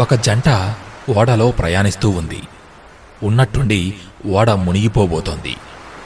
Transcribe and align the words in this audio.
ఒక 0.00 0.14
జంట 0.14 0.74
ఓడలో 1.16 1.50
ప్రయాణిస్తూ 1.50 2.10
ఉంది. 2.10 2.42
ఉన్నట్టుండి 3.22 3.94
ఓడ 4.26 4.50
మునిగిపోబోతోంది. 4.50 5.56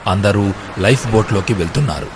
అందరూ 0.06 0.52
లైఫ్ 0.78 1.10
బోట్లోకి 1.10 1.54
వెళ్తున్నారు. 1.54 2.06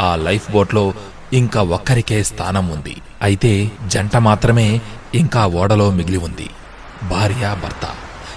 ఆ 0.00 0.16
లైఫ్ 0.16 0.50
బోట్లో 0.50 0.94
ఇంకా 1.32 1.62
ఒక్కరికే 1.62 2.22
స్థానం 2.22 2.68
ఉంది. 2.68 2.96
అయితే 3.22 3.70
జంట 3.86 4.16
మాత్రమే 4.16 4.80
ఇంకా 5.14 5.46
ఓడలో 5.46 5.90
మిగిలి 5.90 6.16
ఉంది. 6.16 6.50
భార్య 7.10 7.56
భర్త. 7.62 7.94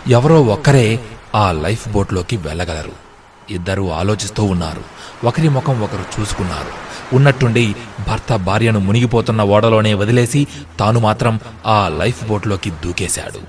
ఎవరో 0.08 0.42
ఒక్కరే 0.42 1.00
ఆ 1.36 1.52
లైఫ్ 1.52 1.90
బోట్లోకి 1.90 2.38
వెళ్ళగలరు. 2.38 3.07
ఇద్దరూ 3.50 3.90
ఆలోచిస్తూ 3.90 4.44
ఉన్నారు. 4.44 4.82
ఒకరి 5.26 5.50
ముఖం 5.50 5.82
ఒకరు 5.82 6.22
చూసుకున్నారు. 6.22 6.88
ఉన్నట్టుండి 7.16 7.76
భర్త 8.08 8.36
భార్యను 8.36 8.80
మునిగిపోతున్న 8.80 9.42
ఓడలోనే 9.42 9.94
వదిలేసి 9.94 10.48
తాను 10.80 11.00
మాత్రం 11.00 11.40
ఆ 11.66 11.92
లైఫ్ 12.00 12.28
బోట్లోకి 12.28 12.70
దూకేశాడు. 12.70 13.40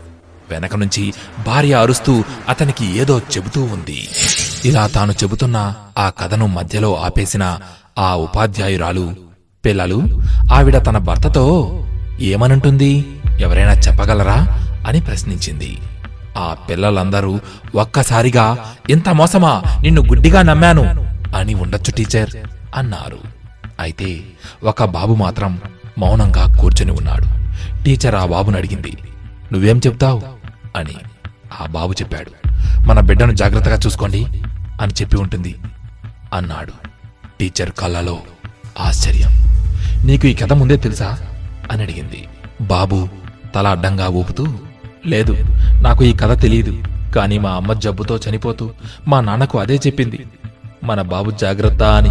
వెనక 0.51 0.77
నుంచి 0.77 1.12
భార్య 1.47 1.75
అరుస్తూ 1.75 2.25
అతనికి 2.48 2.98
ఏదో 2.98 3.19
చెబుతూ 3.19 3.62
ఉంది. 3.62 4.09
ఇలా 4.65 4.87
తాను 4.87 5.12
చెబుతున్న 5.12 5.75
ఆ 5.98 6.11
కథను 6.11 6.47
మధ్యలో 6.47 6.97
ఆపేసిన 6.97 7.59
ఆ 7.98 8.15
ఉపాధ్యాయురాలు 8.15 9.15
పిల్లలు 9.65 10.23
ఆవిడ 10.53 10.87
తన 10.87 10.98
భర్తతో 10.98 11.70
ఏమనంటుంది? 12.20 13.20
ఎవరైనా 13.41 13.73
చెప్పగలరా? 13.73 14.65
అని 14.89 15.01
ప్రశ్నించింది. 15.01 15.78
ఆ 16.38 16.55
పిల్లలందరూ 16.55 17.41
ఒక్కసారిగా 17.74 18.56
ఇంత 18.91 19.09
మోసమా? 19.09 19.62
నిన్ను 19.80 20.02
గుడ్డిగా 20.02 20.42
నమ్మాను. 20.42 20.83
అని 21.37 21.55
ఉండొచ్చు 21.55 21.92
టీచర్ 21.92 22.30
అన్నారు. 22.74 23.19
అయితే 23.80 24.20
ఒక 24.64 24.84
బాబు 24.84 25.14
మాత్రం 25.14 25.61
మౌనంగా 25.98 26.56
కూర్చొని 26.61 26.91
ఉన్నాడు. 26.92 27.27
టీచర్ 27.83 28.14
ఆ 28.14 28.27
బాబును 28.27 28.56
అడిగింది 28.59 28.97
నువ్వేం 29.52 29.78
చెప్తావు? 29.78 30.23
అని 30.77 30.95
ఆ 31.62 31.66
బాబు 31.66 31.92
చెప్పాడు. 31.92 32.31
మన 32.89 33.00
బిడ్డను 33.00 33.33
జాగ్రత్తగా 33.33 33.77
చూసుకోండి 33.86 34.25
అని 34.83 34.92
చెప్పి 35.03 35.16
ఉంటుంది 35.16 35.56
అన్నాడు. 36.34 36.72
టీచర్ 37.41 37.70
కళ్ళలో 37.70 38.19
ఆశ్చర్యం. 38.81 39.31
నీకు 40.06 40.27
ఈ 40.27 40.34
కథ 40.34 40.53
ముందే 40.53 40.77
తెలుసా? 40.77 41.19
అని 41.72 41.83
అడిగింది. 41.83 42.25
బాబు 42.61 43.09
తల 43.55 43.66
అడ్డంగా 43.66 44.09
ఊపుతూ 44.09 44.47
లేదు 45.06 45.36
నాకు 45.82 46.04
ఈ 46.04 46.12
కథ 46.12 46.42
తెలియదు 46.42 46.82
కానీ 47.14 47.38
మా 47.38 47.50
అమ్మ 47.50 47.72
జబ్బుతో 47.72 48.18
చనిపోతూ 48.18 48.70
మా 49.08 49.20
నాన్నకు 49.20 49.58
అదే 49.58 49.74
చెప్పింది. 49.74 50.27
మన 50.84 51.02
బాబు 51.02 51.30
జాగ్రత్త 51.30 51.82
అని 51.82 52.08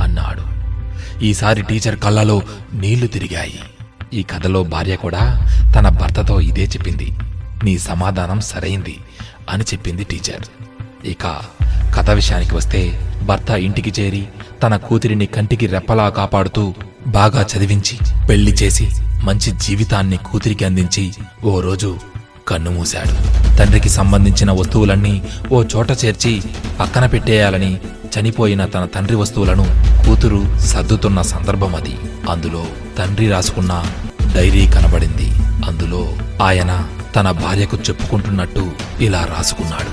అన్నాడు. 0.00 0.54
ఈసారి 1.24 1.62
టీచర్ 1.62 1.98
కళ్ళలో 1.98 2.42
నీళ్ళు 2.74 3.06
తిరిగాయి. 3.06 3.60
ఈ 4.14 4.22
కథలో 4.22 4.62
భార్య 4.62 4.96
కూడా 4.96 5.48
తన 5.76 5.88
భర్తతో 5.88 6.40
ఇదే 6.40 6.64
చెప్పింది. 6.64 7.12
నీ 7.64 7.78
సమాధానం 7.78 8.40
సరైంది 8.40 8.96
అని 9.50 9.64
చెప్పింది 9.64 10.04
టీచర్. 10.04 10.64
ఇక 11.06 11.40
కథ 11.96 12.10
విషయానికి 12.10 12.54
వస్తే 12.54 13.10
భర్త 13.22 13.50
ఇంటికి 13.50 14.02
చేరి 14.02 14.26
తన 14.62 14.76
కూతురిని 14.76 15.26
కంటికి 15.26 15.66
రెప్పలా 15.66 16.08
కాపాడుతూ 16.08 16.74
బాగా 17.06 17.46
చదివించి 17.56 18.26
పెళ్ళి 18.26 18.52
చేసి 18.52 18.90
మంచి 19.24 19.50
జీవితాన్ని 19.50 20.16
కూతురికి 20.16 20.64
అందించి 20.64 21.12
ఓ 21.44 21.60
రోజు 21.60 21.96
కన్నుమూశాడు 22.48 23.14
తండ్రికి 23.56 23.88
సంబంధించిన 23.88 24.50
వస్తువులన్నీ 24.50 25.22
ఓ 25.52 25.62
చోట 25.62 25.90
చేర్చి 25.90 26.42
పక్కన 26.80 27.06
పెట్టేయాలని 27.06 27.78
చనిపోయిన 28.14 28.64
తన 28.64 28.84
తండ్రి 28.84 29.16
వస్తువులను 29.16 29.66
కూతురు 30.06 30.58
సర్దుతున్న 30.58 31.22
సందర్భం 31.22 31.74
అది. 31.74 31.96
అందులో 32.30 32.64
తండ్రి 32.98 33.30
రాసుకున్న 33.30 33.84
డైరీ 34.34 34.66
కనబడింది. 34.66 35.28
అందులో 35.64 36.12
ఆయన 36.42 36.86
తన 37.16 37.30
భార్యకు 37.30 37.76
చెప్పుకుంటున్నట్టు 37.76 38.70
ఇలా 39.00 39.28
రాసుకున్నాడు. 39.36 39.90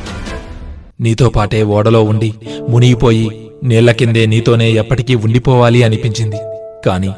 నీతో 1.04 1.30
పాటే 1.30 1.64
ఓడలో 1.64 2.04
ఉండి 2.04 2.34
మునిగిపోయి 2.70 3.50
నీళ్ళ 3.64 3.92
కిందే 3.92 4.26
నీతోనే 4.26 4.72
ఎప్పటికీ 4.72 5.16
ఉండిపోవాలి 5.16 5.84
అనిపించింది. 5.84 6.38
కాని 6.86 7.12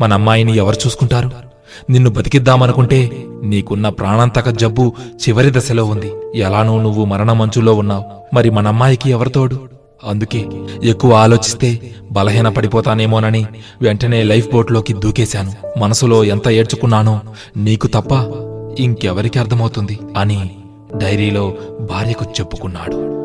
మన 0.00 0.12
అమ్మాయిని 0.12 0.56
ఎవరు 0.56 0.76
చూసుకుంటారు? 0.86 1.47
నిన్ను 1.90 2.10
బతికిద్దామనుకుంటే 2.10 3.10
నీకున్న 3.42 3.88
ప్రాణాంతక 3.88 4.50
జబ్బు 4.50 4.92
చివరి 5.14 5.50
దశలో 5.50 5.84
ఉంది. 5.84 6.12
ఎలానూ 6.34 6.82
నువ్వు 6.82 7.04
మరణమంచులో 7.04 7.74
ఉన్నావు. 7.74 8.04
మరి 8.34 8.50
మన 8.50 8.68
అమ్మాయికి 8.68 9.10
ఎవరితోడు 9.10 9.58
అందుకే 10.04 10.46
ఎక్కువ 10.84 11.14
ఆలోచిస్తే 11.14 11.80
బలహీన 12.12 12.48
పడిపోతానేమోనని 12.48 13.46
వెంటనే 13.82 14.22
లైఫ్ 14.22 14.52
బోట్లోకి 14.52 14.92
దూకేశాను. 14.92 15.78
మనసులో 15.78 16.24
ఎంత 16.24 16.48
ఏడ్చుకున్నానో 16.48 17.20
నీకు 17.56 17.86
తప్ప 17.86 18.12
ఇంకెవరికి 18.80 19.38
అర్థమవుతుంది 19.38 19.98
అని 20.16 20.50
డైరీలో 20.96 21.54
భార్యకు 21.80 22.24
చెప్పుకున్నాడు. 22.24 23.18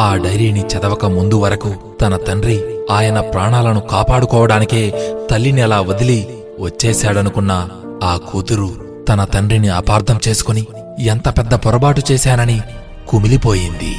ఆ 0.00 0.16
డైరీని 0.16 0.60
చదవక 0.60 1.04
ముందు 1.06 1.34
వరకు 1.34 1.74
తన 2.00 2.16
తండ్రి 2.16 2.60
ఆయన 2.90 3.20
ప్రాణాలను 3.20 3.80
కాపాడుకోవడానికే 3.80 5.10
తల్లిని 5.30 5.60
అలా 5.60 5.80
వదిలి 5.80 6.28
వచ్చేశాడనుకున్నా 6.60 7.68
ఆ 8.04 8.16
కూతురు 8.16 8.70
తన 9.08 9.24
తండ్రిని 9.24 9.68
అపార్థం 9.68 10.20
చేసుకుని 10.28 10.66
ఎంత 11.00 11.28
పెద్ద 11.28 11.54
పొరపాటు 11.54 12.02
చేశానని 12.12 12.60
కుమిలిపోయింది. 13.08 13.94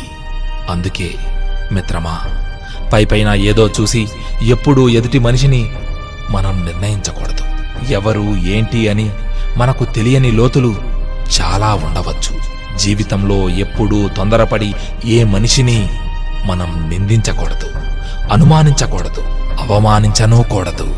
అందుకే 0.70 1.10
మిత్రమా 1.72 2.20
పైపైన 2.94 3.34
ఏదో 3.34 3.68
చూసి 3.68 4.08
ఎప్పుడూ 4.44 4.90
ఎదుటి 4.90 5.20
మనిషిని 5.20 5.72
మనం 6.30 6.66
నిర్ణయించకూడదు. 6.66 7.44
ఎవరు 7.94 8.36
ఏంటి 8.38 8.90
అని 8.90 9.10
మనకు 9.58 9.86
తెలియని 9.86 10.32
లోతులు 10.32 10.76
చాలా 11.42 11.74
ఉండవచ్చు. 11.74 12.56
జీవితంలో 12.78 13.50
ఎప్పుడూ 13.50 14.08
తొందరపడి 14.08 14.74
ఏ 15.06 15.24
మనిషిని 15.24 15.90
మనం 16.46 16.90
నిందించకూడదు 16.90 17.70
అనుమానించకూడదు 18.32 19.22
అవమానించనూ 19.62 20.42
కూడదు 20.42 20.96